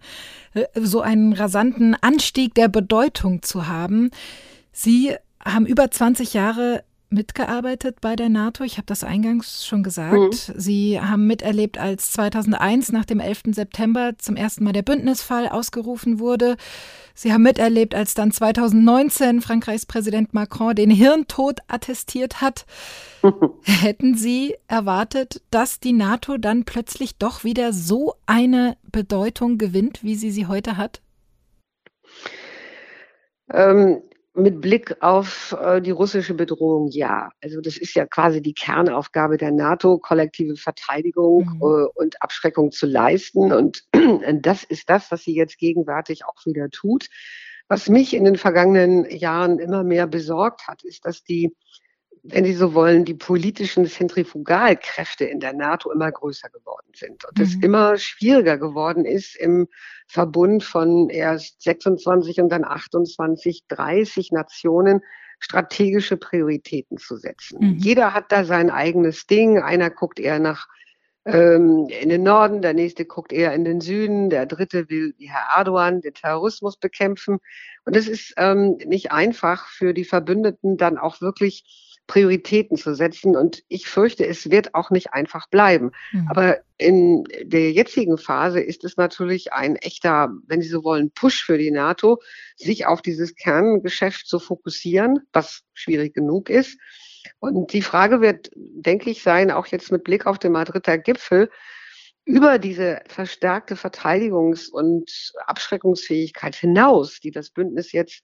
[0.52, 4.11] äh, so einen rasanten Anstieg der Bedeutung zu haben.
[4.72, 8.64] Sie haben über 20 Jahre mitgearbeitet bei der NATO.
[8.64, 10.14] Ich habe das eingangs schon gesagt.
[10.14, 10.31] Mhm.
[10.57, 13.42] Sie haben miterlebt, als 2001 nach dem 11.
[13.52, 16.57] September zum ersten Mal der Bündnisfall ausgerufen wurde.
[17.14, 22.64] Sie haben miterlebt, als dann 2019 Frankreichs Präsident Macron den Hirntod attestiert hat.
[23.62, 30.16] Hätten Sie erwartet, dass die NATO dann plötzlich doch wieder so eine Bedeutung gewinnt, wie
[30.16, 31.02] sie sie heute hat?
[33.52, 34.02] Ähm,
[34.35, 37.31] mit Blick auf äh, die russische Bedrohung, ja.
[37.42, 41.62] Also das ist ja quasi die Kernaufgabe der NATO, kollektive Verteidigung mhm.
[41.62, 43.53] äh, und Abschreckung zu leisten.
[43.53, 43.85] Und
[44.40, 47.09] das ist das, was sie jetzt gegenwärtig auch wieder tut.
[47.68, 51.55] Was mich in den vergangenen Jahren immer mehr besorgt hat, ist, dass die
[52.24, 57.38] wenn Sie so wollen, die politischen Zentrifugalkräfte in der NATO immer größer geworden sind und
[57.38, 57.44] mhm.
[57.44, 59.68] es immer schwieriger geworden ist, im
[60.06, 65.00] Verbund von erst 26 und dann 28, 30 Nationen
[65.40, 67.58] strategische Prioritäten zu setzen.
[67.61, 67.78] Mhm.
[67.78, 69.61] Jeder hat da sein eigenes Ding.
[69.61, 70.68] Einer guckt eher nach
[71.24, 75.28] ähm, in den Norden, der nächste guckt eher in den Süden, der dritte will, wie
[75.28, 77.38] Herr Erdogan, den Terrorismus bekämpfen.
[77.85, 83.37] Und es ist ähm, nicht einfach für die Verbündeten dann auch wirklich Prioritäten zu setzen.
[83.37, 85.93] Und ich fürchte, es wird auch nicht einfach bleiben.
[86.12, 86.29] Mhm.
[86.29, 91.45] Aber in der jetzigen Phase ist es natürlich ein echter, wenn Sie so wollen, Push
[91.45, 92.21] für die NATO,
[92.57, 96.79] sich auf dieses Kerngeschäft zu fokussieren, was schwierig genug ist.
[97.38, 101.51] Und die Frage wird, denke ich, sein, auch jetzt mit Blick auf den Madrider Gipfel,
[102.25, 108.23] über diese verstärkte Verteidigungs- und Abschreckungsfähigkeit hinaus, die das Bündnis jetzt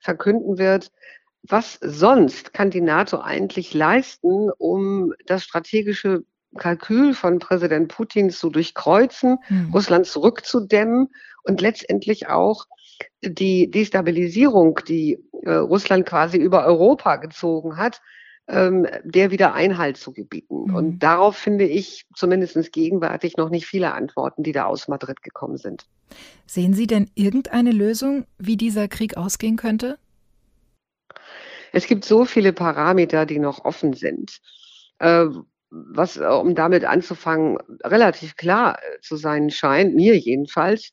[0.00, 0.90] verkünden wird,
[1.42, 6.24] was sonst kann die NATO eigentlich leisten, um das strategische
[6.56, 9.70] Kalkül von Präsident Putin zu durchkreuzen, mhm.
[9.72, 11.08] Russland zurückzudämmen
[11.44, 12.66] und letztendlich auch
[13.22, 18.00] die Destabilisierung, die äh, Russland quasi über Europa gezogen hat,
[18.48, 20.64] ähm, der wieder Einhalt zu gebieten.
[20.68, 20.74] Mhm.
[20.74, 25.58] Und darauf finde ich zumindest gegenwärtig noch nicht viele Antworten, die da aus Madrid gekommen
[25.58, 25.86] sind.
[26.46, 29.98] Sehen Sie denn irgendeine Lösung, wie dieser Krieg ausgehen könnte?
[31.72, 34.38] Es gibt so viele Parameter, die noch offen sind.
[34.98, 35.26] Äh,
[35.70, 40.90] was, äh, um damit anzufangen, relativ klar äh, zu sein scheint, mir jedenfalls,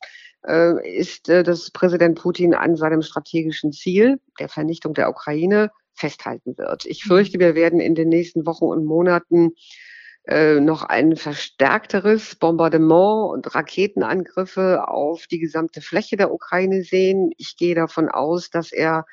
[0.48, 6.58] äh, ist, äh, dass Präsident Putin an seinem strategischen Ziel, der Vernichtung der Ukraine, festhalten
[6.58, 6.86] wird.
[6.86, 7.10] Ich mhm.
[7.10, 9.52] fürchte, wir werden in den nächsten Wochen und Monaten
[10.28, 17.32] äh, noch ein verstärkteres Bombardement und Raketenangriffe auf die gesamte Fläche der Ukraine sehen.
[17.38, 19.06] Ich gehe davon aus, dass er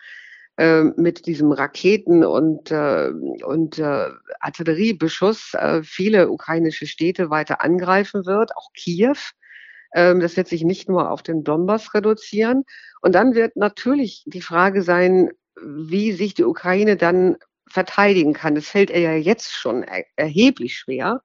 [0.56, 3.10] äh, mit diesem Raketen- und, äh,
[3.44, 4.10] und äh,
[4.40, 9.16] Artilleriebeschuss äh, viele ukrainische Städte weiter angreifen wird, auch Kiew.
[9.94, 12.64] Ähm, das wird sich nicht nur auf den Donbass reduzieren.
[13.00, 17.36] Und dann wird natürlich die Frage sein, wie sich die Ukraine dann
[17.68, 18.54] verteidigen kann.
[18.54, 21.22] Das fällt ihr ja jetzt schon er erheblich schwer.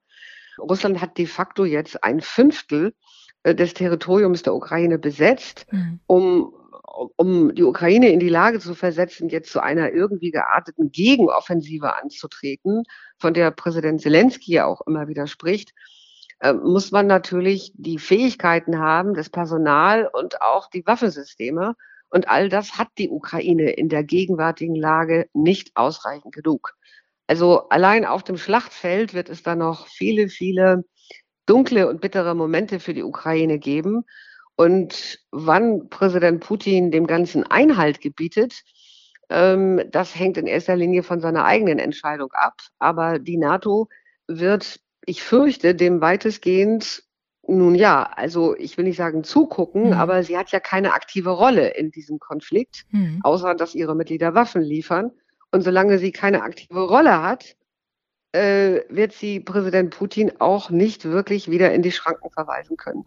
[0.58, 2.94] Russland hat de facto jetzt ein Fünftel
[3.42, 6.00] äh, des Territoriums der Ukraine besetzt, mhm.
[6.06, 6.54] um,
[7.16, 12.84] um die Ukraine in die Lage zu versetzen, jetzt zu einer irgendwie gearteten Gegenoffensive anzutreten,
[13.18, 15.72] von der Präsident Zelensky ja auch immer wieder spricht,
[16.40, 21.74] äh, muss man natürlich die Fähigkeiten haben, das Personal und auch die Waffensysteme,
[22.10, 26.74] und all das hat die Ukraine in der gegenwärtigen Lage nicht ausreichend genug.
[27.26, 30.84] Also allein auf dem Schlachtfeld wird es da noch viele, viele
[31.44, 34.04] dunkle und bittere Momente für die Ukraine geben.
[34.58, 38.64] Und wann Präsident Putin dem Ganzen Einhalt gebietet,
[39.30, 42.54] ähm, das hängt in erster Linie von seiner eigenen Entscheidung ab.
[42.80, 43.88] Aber die NATO
[44.26, 47.04] wird, ich fürchte, dem weitestgehend
[47.46, 49.92] nun ja, also ich will nicht sagen zugucken, mhm.
[49.92, 53.20] aber sie hat ja keine aktive Rolle in diesem Konflikt, mhm.
[53.22, 55.12] außer dass ihre Mitglieder Waffen liefern.
[55.52, 57.54] Und solange sie keine aktive Rolle hat,
[58.32, 63.04] äh, wird sie Präsident Putin auch nicht wirklich wieder in die Schranken verweisen können.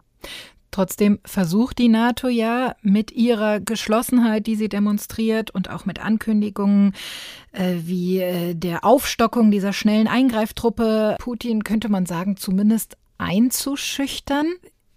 [0.72, 6.94] Trotzdem versucht die NATO ja mit ihrer Geschlossenheit, die sie demonstriert und auch mit Ankündigungen
[7.52, 14.46] äh, wie äh, der Aufstockung dieser schnellen Eingreiftruppe Putin, könnte man sagen, zumindest einzuschüchtern?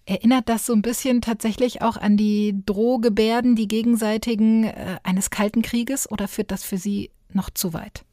[0.05, 5.61] Erinnert das so ein bisschen tatsächlich auch an die Drohgebärden, die gegenseitigen äh, eines Kalten
[5.61, 8.05] Krieges oder führt das für Sie noch zu weit?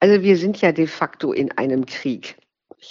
[0.00, 2.36] Also wir sind ja de facto in einem Krieg.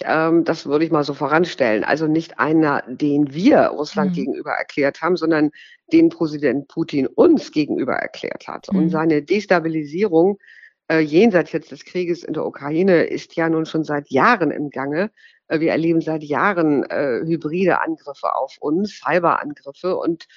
[0.01, 1.84] Ähm, das würde ich mal so voranstellen.
[1.84, 4.15] Also nicht einer, den wir Russland mhm.
[4.15, 5.51] gegenüber erklärt haben, sondern
[5.91, 8.67] den Präsident Putin uns gegenüber erklärt hat.
[8.71, 8.80] Mhm.
[8.80, 10.38] Und seine Destabilisierung
[10.91, 14.69] äh, jenseits jetzt des Krieges in der Ukraine ist ja nun schon seit Jahren im
[14.69, 15.12] Gange.
[15.47, 20.27] Äh, wir erleben seit Jahren äh, hybride Angriffe auf uns, Cyberangriffe und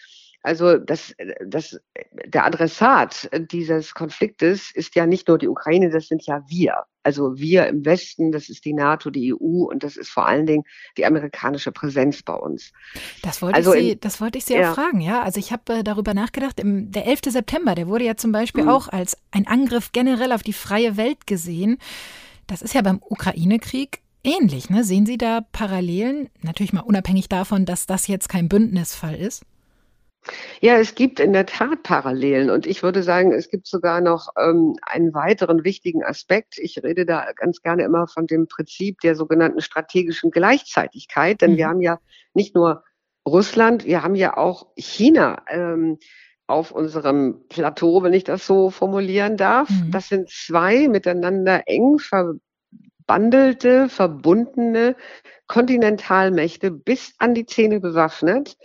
[0.42, 1.14] also das,
[1.46, 1.80] das,
[2.26, 6.84] der Adressat dieses Konfliktes ist ja nicht nur die Ukraine, das sind ja wir.
[7.04, 10.46] Also wir im Westen, das ist die NATO, die EU und das ist vor allen
[10.46, 10.64] Dingen
[10.96, 12.72] die amerikanische Präsenz bei uns.
[13.22, 14.70] Das wollte also ich Sie, das wollte ich Sie ja.
[14.70, 15.22] auch fragen, ja.
[15.22, 17.20] Also ich habe äh, darüber nachgedacht, im, der 11.
[17.28, 18.70] September, der wurde ja zum Beispiel mhm.
[18.70, 21.78] auch als ein Angriff generell auf die freie Welt gesehen.
[22.46, 24.70] Das ist ja beim Ukraine-Krieg ähnlich.
[24.70, 24.84] Ne?
[24.84, 26.30] Sehen Sie da Parallelen?
[26.42, 29.44] Natürlich mal unabhängig davon, dass das jetzt kein Bündnisfall ist.
[30.60, 34.28] Ja, es gibt in der Tat Parallelen und ich würde sagen, es gibt sogar noch
[34.38, 36.58] ähm, einen weiteren wichtigen Aspekt.
[36.58, 41.56] Ich rede da ganz gerne immer von dem Prinzip der sogenannten strategischen Gleichzeitigkeit, denn mhm.
[41.56, 41.98] wir haben ja
[42.32, 42.84] nicht nur
[43.26, 45.98] Russland, wir haben ja auch China, ähm,
[46.46, 49.70] auf unserem Plateau, wenn ich das so formulieren darf.
[49.70, 49.90] Mhm.
[49.90, 54.96] Das sind zwei miteinander eng verbandelte, verbundene
[55.46, 58.56] Kontinentalmächte bis an die Zähne bewaffnet,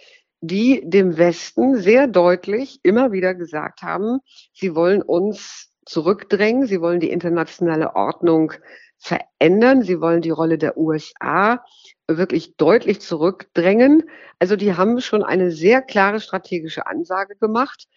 [0.41, 4.19] die dem Westen sehr deutlich immer wieder gesagt haben,
[4.53, 8.53] sie wollen uns zurückdrängen, sie wollen die internationale Ordnung
[8.97, 11.63] verändern, sie wollen die Rolle der USA
[12.07, 14.03] wirklich deutlich zurückdrängen.
[14.39, 17.87] Also die haben schon eine sehr klare strategische Ansage gemacht.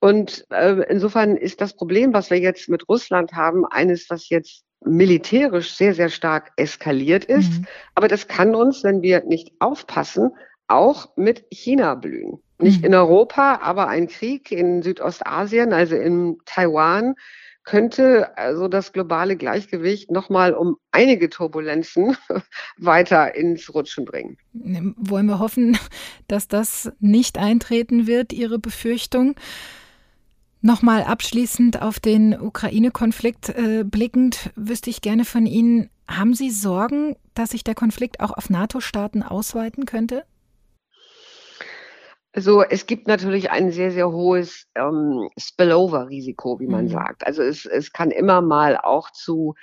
[0.00, 4.64] Und äh, insofern ist das Problem, was wir jetzt mit Russland haben, eines, was jetzt
[4.84, 7.52] militärisch sehr, sehr stark eskaliert ist.
[7.52, 7.66] Mhm.
[7.94, 10.30] Aber das kann uns, wenn wir nicht aufpassen,
[10.68, 12.38] auch mit China blühen.
[12.58, 12.86] Nicht mhm.
[12.86, 17.14] in Europa, aber ein Krieg in Südostasien, also in Taiwan,
[17.68, 22.16] könnte also das globale Gleichgewicht nochmal um einige Turbulenzen
[22.78, 24.38] weiter ins Rutschen bringen.
[24.52, 25.78] Wollen wir hoffen,
[26.28, 29.34] dass das nicht eintreten wird, Ihre Befürchtung?
[30.62, 37.16] Nochmal abschließend auf den Ukraine-Konflikt äh, blickend, wüsste ich gerne von Ihnen, haben Sie Sorgen,
[37.34, 40.24] dass sich der Konflikt auch auf NATO-Staaten ausweiten könnte?
[42.38, 46.90] Also es gibt natürlich ein sehr, sehr hohes ähm, Spillover-Risiko, wie man mhm.
[46.90, 47.26] sagt.
[47.26, 49.56] Also es, es kann immer mal auch zu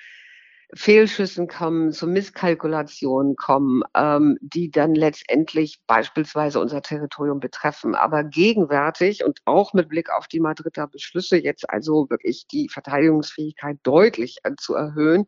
[0.73, 7.95] Fehlschüssen kommen, zu Misskalkulationen kommen, ähm, die dann letztendlich beispielsweise unser Territorium betreffen.
[7.95, 13.77] Aber gegenwärtig und auch mit Blick auf die Madrider Beschlüsse, jetzt also wirklich die Verteidigungsfähigkeit
[13.83, 15.27] deutlich äh, zu erhöhen,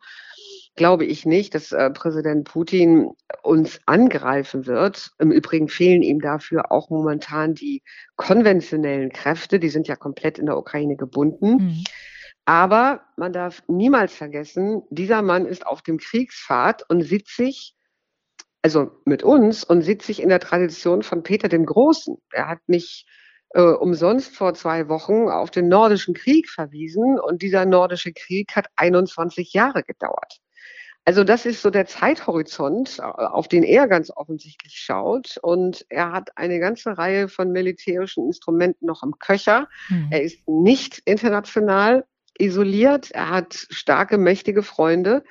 [0.77, 3.11] glaube ich nicht, dass äh, Präsident Putin
[3.43, 5.11] uns angreifen wird.
[5.19, 7.83] Im Übrigen fehlen ihm dafür auch momentan die
[8.15, 9.59] konventionellen Kräfte.
[9.59, 11.57] Die sind ja komplett in der Ukraine gebunden.
[11.57, 11.83] Mhm.
[12.45, 17.75] Aber man darf niemals vergessen, dieser Mann ist auf dem Kriegspfad und sieht sich,
[18.61, 22.15] also mit uns, und sieht sich in der Tradition von Peter dem Großen.
[22.31, 23.05] Er hat nicht
[23.49, 28.67] äh, umsonst vor zwei Wochen auf den nordischen Krieg verwiesen und dieser nordische Krieg hat
[28.77, 30.39] 21 Jahre gedauert.
[31.07, 35.37] Also das ist so der Zeithorizont, äh, auf den er ganz offensichtlich schaut.
[35.41, 39.69] Und er hat eine ganze Reihe von militärischen Instrumenten noch im Köcher.
[39.87, 40.09] Mhm.
[40.11, 42.03] Er ist nicht international
[42.37, 43.11] isoliert.
[43.11, 45.23] Er hat starke, mächtige Freunde.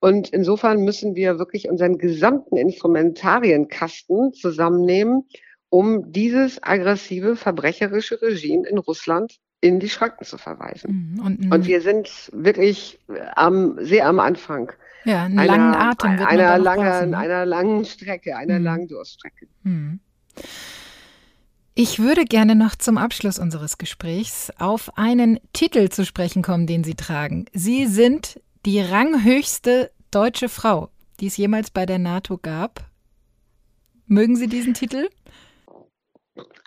[0.00, 5.28] Und insofern müssen wir wirklich unseren gesamten Instrumentarienkasten zusammennehmen,
[5.68, 11.14] um dieses aggressive, verbrecherische Regime in Russland in die Schranken zu verweisen.
[11.14, 11.24] Mhm.
[11.24, 12.98] Und, und, wir sind wirklich
[13.36, 14.72] am, sehr am Anfang
[15.04, 17.18] ja, einen einer, langen Atem wird einer, langen, ne?
[17.18, 18.64] einer langen Strecke, einer mhm.
[18.64, 19.46] langen Durststrecke.
[19.62, 20.00] Mhm.
[21.74, 26.84] Ich würde gerne noch zum Abschluss unseres Gesprächs auf einen Titel zu sprechen kommen, den
[26.84, 27.46] Sie tragen.
[27.52, 32.84] Sie sind die ranghöchste deutsche Frau, die es jemals bei der NATO gab.
[34.06, 35.08] Mögen Sie diesen Titel?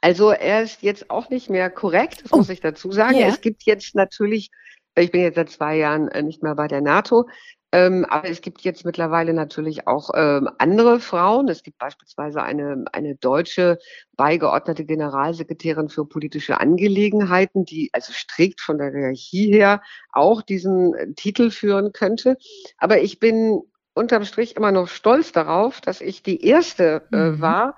[0.02, 2.38] Also er ist jetzt auch nicht mehr korrekt, das oh.
[2.38, 3.17] muss ich dazu sagen.
[3.17, 3.28] Ja.
[3.28, 4.50] Es gibt jetzt natürlich,
[4.96, 7.28] ich bin jetzt seit zwei Jahren äh, nicht mehr bei der NATO,
[7.73, 11.49] ähm, aber es gibt jetzt mittlerweile natürlich auch ähm, andere Frauen.
[11.49, 13.79] Es gibt beispielsweise eine, eine deutsche
[14.15, 19.81] beigeordnete Generalsekretärin für politische Angelegenheiten, die also strikt von der Hierarchie her
[20.12, 22.38] auch diesen äh, Titel führen könnte.
[22.77, 23.63] Aber ich bin
[23.95, 27.41] unterm Strich immer noch stolz darauf, dass ich die erste äh, mhm.
[27.41, 27.75] war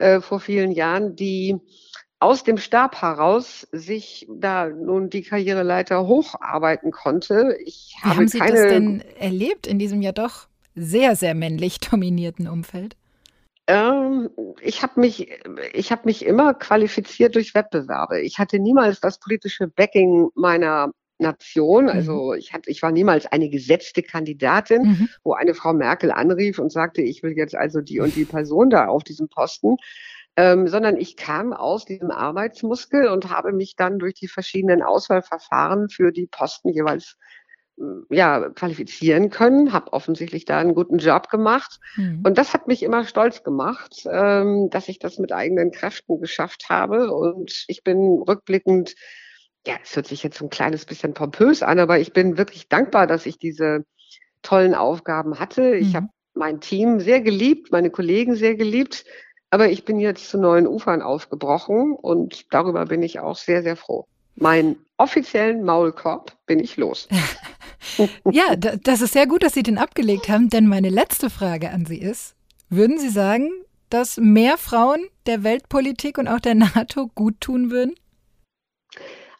[0.00, 1.60] äh, vor vielen Jahren, die
[2.18, 7.56] aus dem Stab heraus sich da nun die Karriereleiter hocharbeiten konnte.
[7.64, 11.80] Ich Wie habe haben Sie das denn erlebt in diesem ja doch sehr, sehr männlich
[11.90, 12.96] dominierten Umfeld?
[13.68, 15.28] Ähm, ich habe mich,
[15.72, 18.20] ich habe mich immer qualifiziert durch Wettbewerbe.
[18.20, 21.84] Ich hatte niemals das politische Backing meiner Nation.
[21.84, 21.90] Mhm.
[21.90, 25.08] Also ich, hatte, ich war niemals eine gesetzte Kandidatin, mhm.
[25.24, 28.70] wo eine Frau Merkel anrief und sagte, ich will jetzt also die und die Person
[28.70, 29.76] da auf diesem Posten,
[30.36, 35.88] ähm, sondern ich kam aus diesem Arbeitsmuskel und habe mich dann durch die verschiedenen Auswahlverfahren
[35.88, 37.16] für die Posten jeweils
[37.78, 41.80] hm, ja, qualifizieren können, habe offensichtlich da einen guten Job gemacht.
[41.96, 42.22] Mhm.
[42.24, 46.66] Und das hat mich immer stolz gemacht, ähm, dass ich das mit eigenen Kräften geschafft
[46.68, 47.12] habe.
[47.12, 48.94] Und ich bin rückblickend,
[49.66, 53.06] ja, es hört sich jetzt ein kleines bisschen pompös an, aber ich bin wirklich dankbar,
[53.06, 53.84] dass ich diese
[54.42, 55.62] tollen Aufgaben hatte.
[55.62, 55.80] Mhm.
[55.80, 59.06] Ich habe mein Team sehr geliebt, meine Kollegen sehr geliebt.
[59.56, 63.74] Aber ich bin jetzt zu neuen Ufern aufgebrochen und darüber bin ich auch sehr, sehr
[63.74, 64.06] froh.
[64.34, 67.08] Meinen offiziellen Maulkorb bin ich los.
[68.30, 71.86] ja, das ist sehr gut, dass Sie den abgelegt haben, denn meine letzte Frage an
[71.86, 72.34] Sie ist,
[72.68, 73.48] würden Sie sagen,
[73.88, 77.94] dass mehr Frauen der Weltpolitik und auch der NATO gut tun würden?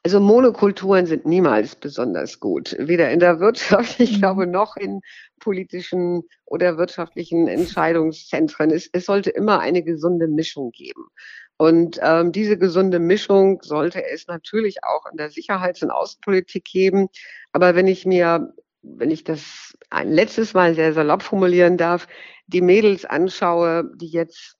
[0.06, 4.20] Also Monokulturen sind niemals besonders gut, weder in der Wirtschaft, ich mhm.
[4.20, 5.00] glaube, noch in
[5.40, 8.70] politischen oder wirtschaftlichen Entscheidungszentren.
[8.70, 11.08] Es, es sollte immer eine gesunde Mischung geben.
[11.56, 17.08] Und ähm, diese gesunde Mischung sollte es natürlich auch in der Sicherheits- und Außenpolitik geben.
[17.50, 22.06] Aber wenn ich mir, wenn ich das ein letztes Mal sehr salopp formulieren darf,
[22.46, 24.55] die Mädels anschaue, die jetzt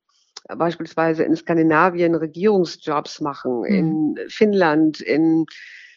[0.49, 3.65] beispielsweise in Skandinavien Regierungsjobs machen, mhm.
[3.65, 5.47] in Finnland, in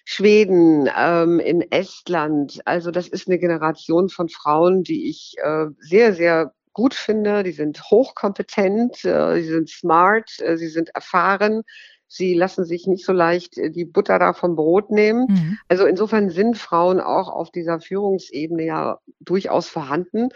[0.05, 2.61] Schweden, ähm, in Estland.
[2.65, 7.43] Also das ist eine Generation von Frauen, die ich äh, sehr, sehr gut finde.
[7.43, 11.61] Die sind hochkompetent, äh, sie sind smart, äh, sie sind erfahren.
[12.07, 15.27] Sie lassen sich nicht so leicht äh, die Butter da vom Brot nehmen.
[15.29, 15.57] Mhm.
[15.67, 20.29] Also insofern sind Frauen auch auf dieser Führungsebene ja durchaus vorhanden.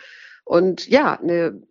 [0.45, 1.61] Und ja, eine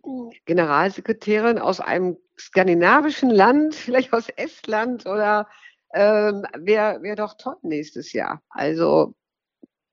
[0.45, 5.47] Generalsekretärin aus einem skandinavischen Land, vielleicht aus Estland oder
[5.93, 8.41] ähm, wäre wär doch toll nächstes Jahr.
[8.49, 9.13] Also